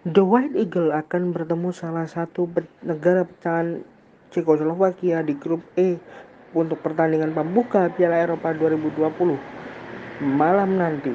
[0.00, 2.48] The White Eagle akan bertemu salah satu
[2.80, 3.84] negara pecahan
[4.32, 6.00] Cekoslovakia di grup E
[6.56, 9.36] untuk pertandingan pembuka Piala Eropa 2020
[10.24, 11.12] malam nanti.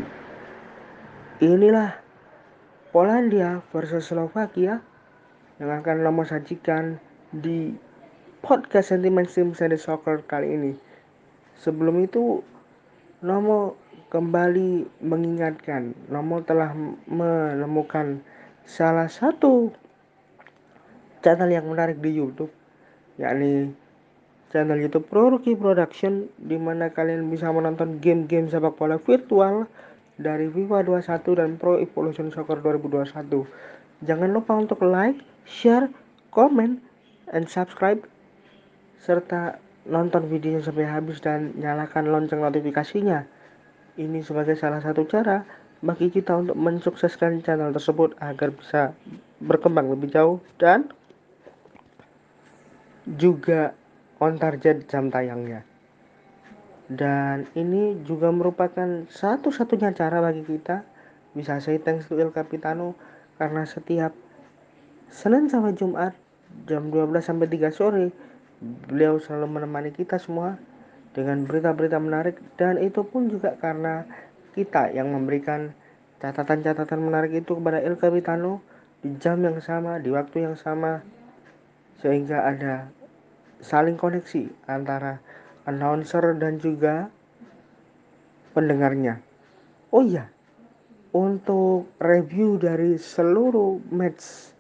[1.42, 1.98] Inilah
[2.94, 4.86] Polandia versus Slovakia
[5.58, 7.02] yang akan Lomo sajikan
[7.34, 7.74] di
[8.46, 10.78] podcast Sentiment Sim Sunday Soccer kali ini.
[11.58, 12.46] Sebelum itu,
[13.26, 13.82] Nomo
[14.14, 16.70] kembali mengingatkan, Nomo telah
[17.10, 18.22] menemukan
[18.66, 19.70] salah satu
[21.22, 22.54] channel yang menarik di YouTube,
[23.18, 23.74] yakni
[24.54, 29.66] channel YouTube Pro Rookie Production, di mana kalian bisa menonton game-game sepak bola virtual
[30.18, 33.46] dari FIFA 21 dan Pro Evolution Soccer 2021.
[34.06, 35.90] Jangan lupa untuk like, share,
[36.30, 36.78] comment,
[37.32, 38.04] and subscribe
[39.02, 43.26] serta nonton videonya sampai habis dan nyalakan lonceng notifikasinya.
[43.96, 45.46] Ini sebagai salah satu cara
[45.86, 48.98] bagi kita untuk mensukseskan channel tersebut agar bisa
[49.38, 50.90] berkembang lebih jauh dan
[53.06, 53.78] juga
[54.18, 55.62] on target jam tayangnya.
[56.90, 60.82] Dan ini juga merupakan satu-satunya cara bagi kita
[61.38, 62.98] bisa say thanks to El Capitano
[63.38, 64.14] karena setiap
[65.10, 66.18] Senin sampai Jumat
[66.66, 68.10] jam 12 sampai 3 sore
[68.90, 70.56] beliau selalu menemani kita semua
[71.12, 74.08] dengan berita-berita menarik dan itu pun juga karena
[74.56, 75.76] kita yang memberikan
[76.24, 78.64] catatan-catatan menarik itu kepada El Capitano
[79.04, 81.04] di jam yang sama, di waktu yang sama
[82.00, 82.88] sehingga ada
[83.60, 85.20] saling koneksi antara
[85.68, 87.12] announcer dan juga
[88.56, 89.20] pendengarnya.
[89.92, 90.32] Oh iya,
[91.12, 94.56] untuk review dari seluruh match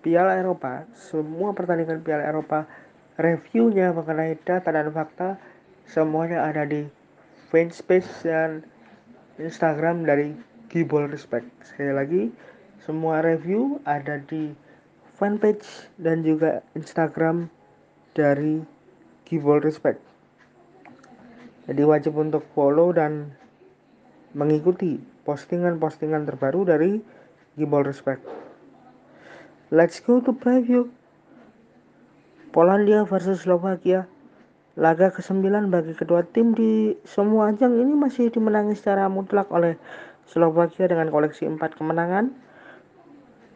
[0.00, 2.64] Piala Eropa, semua pertandingan Piala Eropa
[3.20, 5.36] reviewnya mengenai data dan fakta
[5.84, 6.88] semuanya ada di
[7.52, 8.64] fanpage dan
[9.40, 10.36] Instagram dari
[10.68, 11.48] Gibol Respect.
[11.64, 12.22] Sekali lagi,
[12.84, 14.52] semua review ada di
[15.16, 17.48] fanpage dan juga Instagram
[18.12, 18.62] dari
[19.26, 20.00] Gibol Respect.
[21.68, 23.34] Jadi wajib untuk follow dan
[24.34, 26.98] mengikuti postingan-postingan terbaru dari
[27.54, 28.22] Gibol Respect.
[29.70, 30.90] Let's go to preview.
[32.50, 34.10] Polandia versus Slovakia.
[34.80, 39.76] Laga ke-9 bagi kedua tim di semua ajang ini masih dimenangi secara mutlak oleh
[40.24, 42.32] Slovakia dengan koleksi 4 kemenangan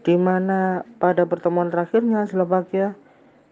[0.04, 2.92] di mana pada pertemuan terakhirnya Slovakia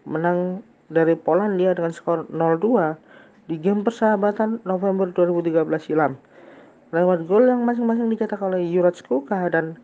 [0.05, 6.21] menang dari Polandia dengan skor 0-2 di game persahabatan November 2013 silam
[6.93, 9.81] lewat gol yang masing-masing dicetak oleh Juraj Kuka dan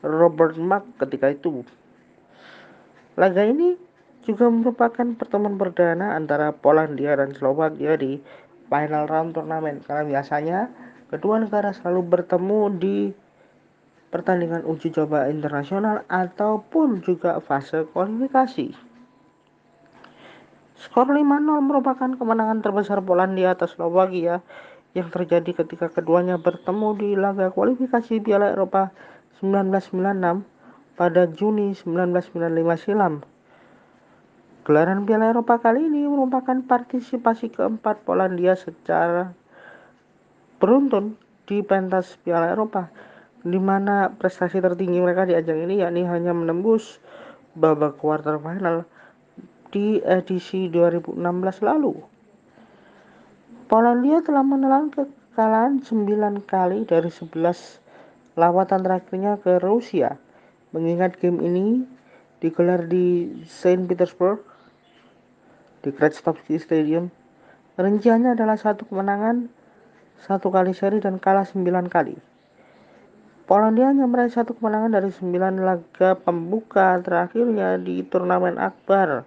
[0.00, 1.68] Robert Mark ketika itu.
[3.20, 3.76] Laga ini
[4.26, 8.18] juga merupakan pertemuan perdana antara Polandia dan Slovakia di
[8.66, 10.58] final round turnamen karena biasanya
[11.06, 12.96] kedua negara selalu bertemu di
[14.10, 18.74] pertandingan uji coba internasional ataupun juga fase kualifikasi.
[20.76, 21.22] Skor 5-0
[21.64, 24.44] merupakan kemenangan terbesar Polandia atas Slovakia
[24.92, 28.92] yang terjadi ketika keduanya bertemu di laga kualifikasi Piala Eropa
[29.40, 30.44] 1996
[30.96, 33.35] pada Juni 1995 silam.
[34.66, 39.30] Gelaran Piala Eropa kali ini merupakan partisipasi keempat Polandia secara
[40.58, 41.14] beruntun
[41.46, 42.90] di pentas Piala Eropa,
[43.46, 46.98] di mana prestasi tertinggi mereka di ajang ini yakni hanya menembus
[47.54, 48.82] babak quarter final
[49.70, 51.14] di edisi 2016
[51.62, 51.94] lalu.
[53.70, 60.18] Polandia telah menelan kekalahan 9 kali dari 11 lawatan terakhirnya ke Rusia.
[60.74, 61.86] Mengingat game ini
[62.42, 64.55] digelar di Saint Petersburg,
[65.86, 67.14] di Kretstovsky Stadium.
[67.78, 69.46] Rinciannya adalah satu kemenangan,
[70.26, 72.18] satu kali seri dan kalah sembilan kali.
[73.46, 79.22] Polandia hanya meraih satu kemenangan dari sembilan laga pembuka terakhirnya di turnamen akbar.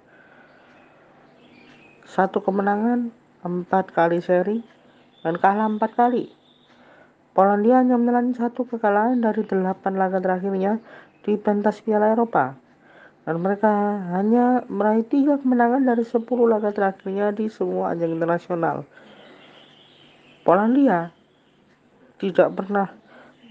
[2.04, 3.16] Satu kemenangan,
[3.48, 4.60] empat kali seri,
[5.24, 6.28] dan kalah empat kali.
[7.32, 10.84] Polandia hanya menelan satu kekalahan dari delapan laga terakhirnya
[11.24, 12.60] di pentas Piala Eropa
[13.30, 13.70] dan mereka
[14.18, 18.90] hanya meraih tiga kemenangan dari 10 laga terakhirnya di semua ajang internasional.
[20.42, 21.14] Polandia
[22.18, 22.90] tidak pernah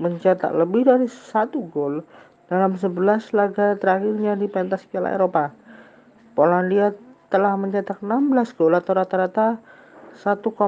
[0.03, 2.03] mencetak lebih dari satu gol
[2.51, 5.55] dalam 11 laga terakhirnya di pentas Piala Eropa.
[6.35, 6.91] Polandia
[7.31, 9.63] telah mencetak 16 gol atau rata-rata
[10.19, 10.59] 1,6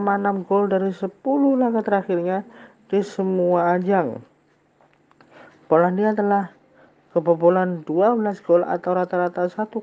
[0.47, 1.11] gol dari 10
[1.59, 2.47] laga terakhirnya
[2.87, 4.23] di semua ajang.
[5.67, 6.60] Polandia telah
[7.11, 9.83] kebobolan 12 gol atau rata-rata 1,2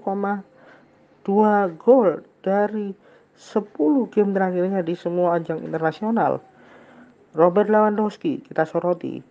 [1.76, 2.10] gol
[2.40, 2.96] dari
[3.38, 6.42] 10 game terakhirnya di semua ajang internasional.
[7.38, 9.22] Robert Lewandowski kita soroti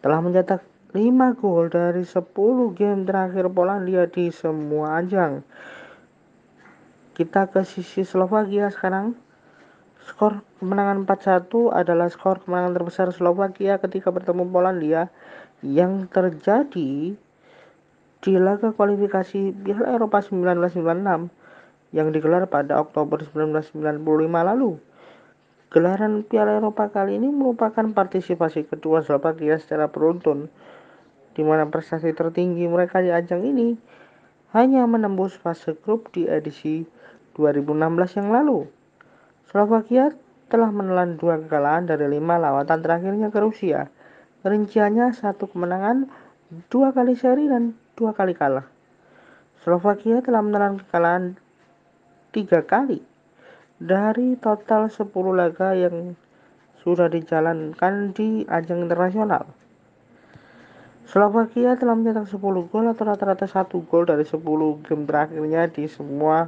[0.00, 2.26] telah mencetak 5 gol dari 10
[2.74, 5.46] game terakhir Polandia di semua ajang.
[7.14, 9.14] Kita ke sisi Slovakia sekarang.
[10.10, 15.06] Skor kemenangan 4-1 adalah skor kemenangan terbesar Slovakia ketika bertemu Polandia
[15.62, 17.14] yang terjadi
[18.18, 21.30] di laga kualifikasi Piala Eropa 1996
[21.94, 24.02] yang digelar pada Oktober 1995
[24.50, 24.82] lalu.
[25.70, 30.50] Gelaran Piala Eropa kali ini merupakan partisipasi kedua Slovakia secara beruntun
[31.38, 33.78] di mana prestasi tertinggi mereka di ajang ini
[34.50, 36.82] hanya menembus fase grup di edisi
[37.38, 38.79] 2016 yang lalu.
[39.50, 40.14] Slovakia
[40.46, 43.90] telah menelan dua kekalahan dari lima lawatan terakhirnya ke Rusia.
[44.46, 46.06] Rinciannya satu kemenangan,
[46.70, 48.70] dua kali seri, dan dua kali kalah.
[49.66, 51.34] Slovakia telah menelan kekalahan
[52.30, 53.02] tiga kali
[53.82, 56.14] dari total 10 laga yang
[56.86, 59.50] sudah dijalankan di ajang internasional.
[61.10, 64.38] Slovakia telah mencetak 10 gol atau rata-rata 1 gol dari 10
[64.86, 66.46] game terakhirnya di semua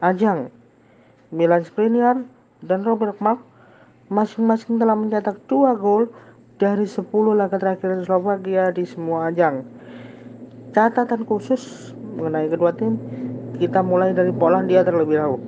[0.00, 0.57] ajang.
[1.28, 2.24] Milan Skriniar
[2.64, 3.44] dan Robert Mark
[4.08, 6.08] masing-masing telah mencetak 2 gol
[6.56, 7.04] dari 10
[7.36, 9.60] laga terakhir Slovakia di semua ajang.
[10.72, 12.96] Catatan khusus mengenai kedua tim,
[13.60, 15.44] kita mulai dari Polandia terlebih dahulu.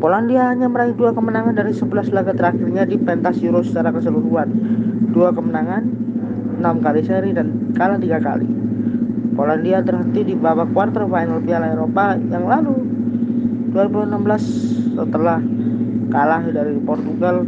[0.00, 4.48] Polandia hanya meraih dua kemenangan dari 11 laga terakhirnya di pentas Euro secara keseluruhan.
[5.12, 5.84] Dua kemenangan
[6.56, 8.48] 6 kali seri dan kalah tiga kali.
[9.36, 12.99] Polandia terhenti di babak quarter final Piala Eropa yang lalu
[13.70, 15.38] 2016 setelah
[16.10, 17.46] kalah dari Portugal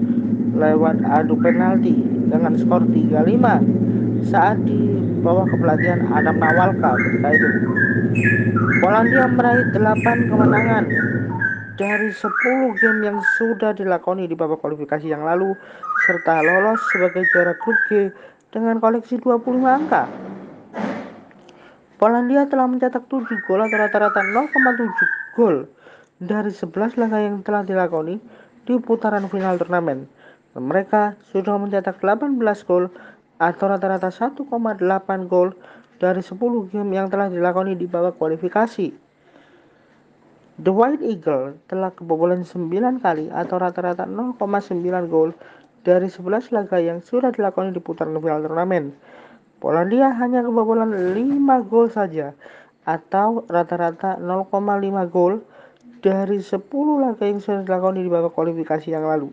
[0.54, 1.96] lewat adu penalti
[2.30, 7.48] dengan skor 3-5 saat di bawah kepelatihan Adam Nawalka ketika itu.
[8.78, 10.84] Polandia meraih 8 kemenangan
[11.74, 15.54] dari 10 game yang sudah dilakoni di babak kualifikasi yang lalu
[16.06, 18.10] serta lolos sebagai juara grup G
[18.54, 20.06] dengan koleksi 25 angka.
[21.98, 25.66] Polandia telah mencetak 7 gol atau rata-rata 0,7 gol
[26.22, 28.22] dari 11 laga yang telah dilakoni
[28.62, 30.06] di putaran final turnamen.
[30.54, 32.86] Mereka sudah mencetak 18 gol
[33.42, 34.38] atau rata-rata 1,8
[35.26, 35.50] gol
[35.98, 38.94] dari 10 game yang telah dilakoni di babak kualifikasi.
[40.62, 44.38] The White Eagle telah kebobolan 9 kali atau rata-rata 0,9
[45.10, 45.34] gol
[45.82, 48.94] dari 11 laga yang sudah dilakoni di putaran final turnamen.
[49.58, 52.30] Polandia hanya kebobolan 5 gol saja
[52.86, 54.54] atau rata-rata 0,5
[55.10, 55.42] gol
[56.02, 56.58] dari 10
[56.98, 59.30] laga yang sudah dilakoni di babak kualifikasi yang lalu.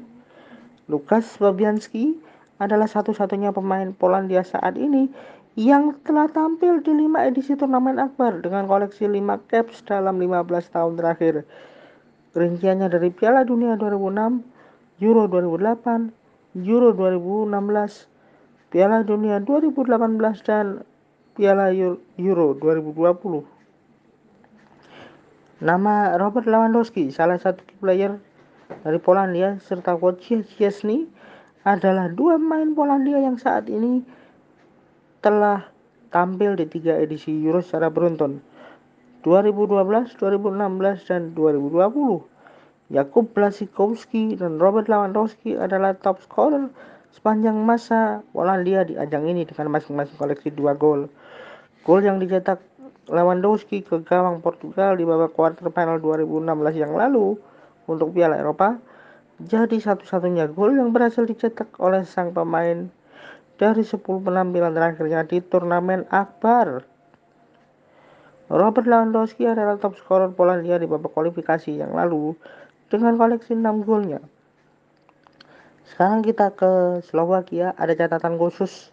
[0.85, 2.13] Lukas Fabianski
[2.61, 5.09] adalah satu-satunya pemain Polandia saat ini
[5.57, 10.93] yang telah tampil di 5 edisi turnamen akbar dengan koleksi 5 caps dalam 15 tahun
[10.95, 11.43] terakhir.
[12.37, 14.45] Rinciannya dari Piala Dunia 2006,
[15.01, 16.13] Euro 2008,
[16.61, 18.05] Euro 2016,
[18.69, 20.85] Piala Dunia 2018 dan
[21.33, 21.73] Piala
[22.21, 23.58] Euro 2020.
[25.59, 28.15] Nama Robert Lewandowski, salah satu player
[28.87, 31.03] dari Polandia serta Wojciech Szczesny
[31.67, 33.99] adalah dua pemain Polandia yang saat ini
[35.19, 35.67] telah
[36.15, 38.39] tampil di tiga edisi Euro secara beruntun
[39.27, 42.95] 2012, 2016, dan 2020.
[42.95, 46.71] Jakub Blaszczykowski dan Robert Lewandowski adalah top scorer
[47.11, 51.11] sepanjang masa Polandia di ajang ini dengan masing-masing koleksi dua gol.
[51.83, 52.63] Gol yang dicetak
[53.09, 56.45] Lewandowski ke gawang Portugal di babak quarter final 2016
[56.77, 57.35] yang lalu
[57.89, 58.77] untuk Piala Eropa
[59.39, 62.91] jadi satu-satunya gol yang berhasil dicetak oleh sang pemain
[63.55, 66.83] dari 10 penampilan terakhirnya di turnamen akbar.
[68.51, 72.35] Robert Lewandowski adalah top scorer Polandia di babak kualifikasi yang lalu
[72.91, 74.19] dengan koleksi 6 golnya.
[75.87, 78.91] Sekarang kita ke Slovakia, ada catatan khusus.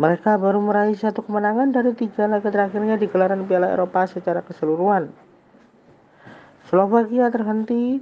[0.00, 5.12] Mereka baru meraih satu kemenangan dari tiga laga terakhirnya di gelaran Piala Eropa secara keseluruhan.
[6.72, 8.00] Slovakia terhenti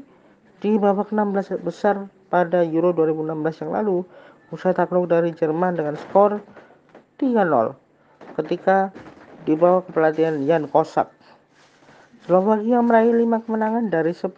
[0.63, 4.07] di babak 16 besar pada Euro 2016 yang lalu
[4.55, 6.39] usai takluk dari Jerman dengan skor
[7.19, 7.75] 3-0
[8.39, 8.95] ketika
[9.43, 11.11] di bawah kepelatihan Jan Kosak.
[12.31, 14.31] Slovakia meraih 5 kemenangan dari 10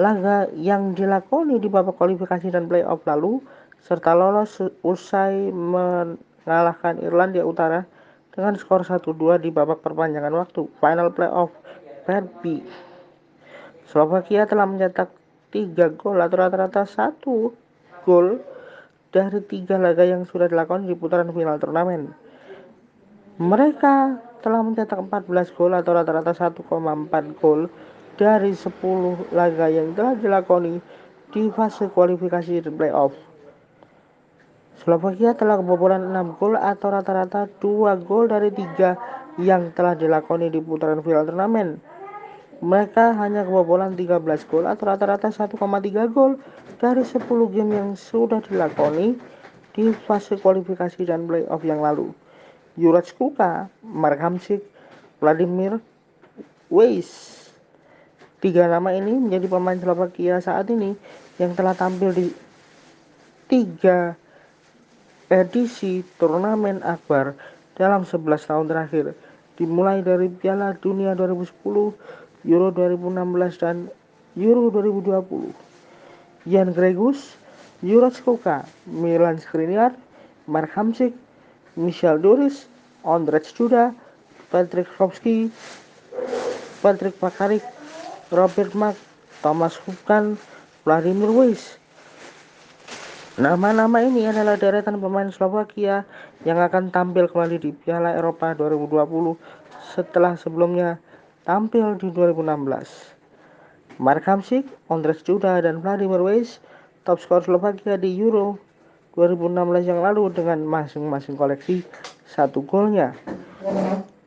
[0.00, 3.44] laga yang dilakoni di babak kualifikasi dan playoff lalu
[3.84, 5.52] serta lolos usai
[6.44, 7.84] mengalahkan Irlandia Utara
[8.30, 11.50] dengan skor 1-2 di babak perpanjangan waktu final playoff
[12.42, 12.64] B.
[13.86, 15.10] Slovakia telah mencetak
[15.54, 17.22] 3 gol atau rata-rata 1
[18.06, 18.42] gol
[19.10, 22.14] dari tiga laga yang sudah dilakukan di putaran final turnamen.
[23.38, 23.94] Mereka
[24.42, 27.70] telah mencetak 14 gol atau rata-rata 1,4 gol
[28.18, 30.78] dari 10 laga yang telah dilakoni
[31.30, 33.29] di fase kualifikasi playoff.
[34.80, 40.56] Slovakia telah kebobolan 6 gol atau rata-rata 2 gol dari 3 yang telah dilakoni di
[40.56, 41.76] putaran final turnamen.
[42.64, 45.60] Mereka hanya kebobolan 13 gol atau rata-rata 1,3
[46.08, 46.40] gol
[46.80, 47.20] dari 10
[47.52, 49.20] game yang sudah dilakoni
[49.76, 52.16] di fase kualifikasi dan playoff yang lalu.
[52.80, 54.64] Juraj Kuka, Mark Hamsik,
[55.20, 55.76] Vladimir
[56.72, 57.36] Weiss.
[58.40, 60.96] Tiga nama ini menjadi pemain Slovakia saat ini
[61.36, 62.32] yang telah tampil di
[63.44, 64.16] tiga
[65.30, 67.38] edisi turnamen akbar
[67.78, 69.14] dalam 11 tahun terakhir,
[69.54, 71.94] dimulai dari Piala Dunia 2010,
[72.50, 73.86] Euro 2016, dan
[74.34, 75.54] Euro 2020.
[76.50, 77.38] Jan Gregus,
[77.80, 79.94] Juraj Kuka, Milan Skriniar,
[80.50, 81.14] Mark Hamsik,
[81.78, 82.66] Michel Duris,
[83.06, 83.94] Ondrej Juda,
[84.50, 85.48] Patrick Ropski,
[86.82, 87.62] Patrick Pakarik,
[88.34, 88.98] Robert Mark,
[89.40, 90.36] Thomas Hukan,
[90.84, 91.79] Vladimir Weiss,
[93.38, 96.02] Nama-nama ini adalah deretan pemain Slovakia
[96.42, 99.38] yang akan tampil kembali di Piala Eropa 2020
[99.94, 100.98] setelah sebelumnya
[101.46, 104.02] tampil di 2016.
[104.02, 106.58] Mark Hamsik, Ondrej Juda, dan Vladimir Weiss
[107.06, 108.58] top skor Slovakia di Euro
[109.14, 111.86] 2016 yang lalu dengan masing-masing koleksi
[112.26, 113.14] satu golnya.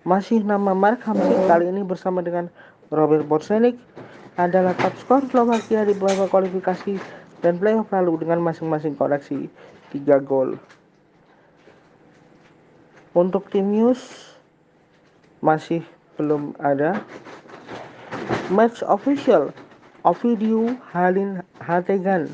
[0.08, 2.48] Masih nama Mark Hamsik kali ini bersama dengan
[2.88, 3.76] Robert Borsenik
[4.40, 9.52] adalah top skor Slovakia di beberapa kualifikasi dan playoff lalu dengan masing-masing koleksi
[9.92, 10.56] 3 gol.
[13.14, 14.00] Untuk tim news
[15.44, 15.84] masih
[16.18, 17.04] belum ada.
[18.48, 19.52] Match official
[20.08, 22.32] Ovidiu Halin Hategan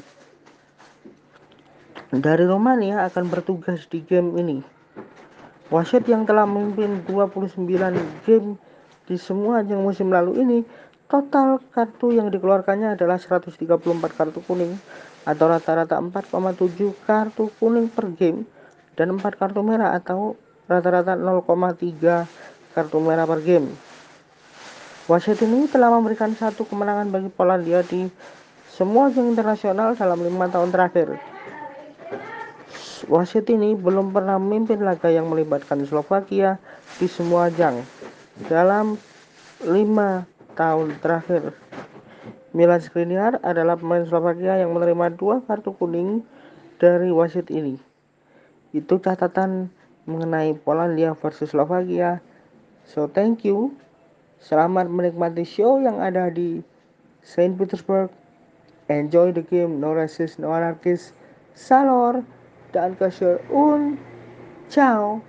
[2.10, 4.58] dari Romania akan bertugas di game ini.
[5.70, 7.70] Wasit yang telah memimpin 29
[8.26, 8.58] game
[9.06, 10.60] di semua ajang musim lalu ini
[11.10, 13.58] Total kartu yang dikeluarkannya adalah 134
[14.14, 14.78] kartu kuning
[15.26, 18.46] atau rata-rata 4,7 kartu kuning per game
[18.94, 20.38] dan 4 kartu merah atau
[20.70, 22.30] rata-rata 0,3
[22.78, 23.74] kartu merah per game.
[25.10, 28.06] Wasit ini telah memberikan satu kemenangan bagi Polandia di
[28.70, 31.18] semua ajang internasional dalam lima tahun terakhir.
[33.10, 36.62] Wasit ini belum pernah memimpin laga yang melibatkan Slovakia
[37.02, 37.82] di semua ajang
[38.46, 38.94] dalam
[39.66, 41.56] lima tahun terakhir.
[42.52, 46.28] Milan Skriniar adalah pemain Slovakia yang menerima dua kartu kuning
[46.76, 47.80] dari wasit ini.
[48.76, 49.72] Itu catatan
[50.04, 52.20] mengenai Polandia versus Slovakia.
[52.84, 53.72] So thank you.
[54.44, 56.60] Selamat menikmati show yang ada di
[57.24, 58.12] Saint Petersburg.
[58.90, 61.16] Enjoy the game, no racist, no anarchist.
[61.54, 62.26] Salor
[62.76, 64.02] dan kasih un.
[64.68, 65.29] Ciao.